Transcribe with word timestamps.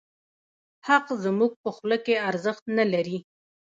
حق 0.87 1.07
زموږ 1.23 1.51
په 1.63 1.69
خوله 1.75 1.97
کې 2.05 2.23
ارزښت 2.29 2.63
نه 2.77 2.85
لري. 2.93 3.17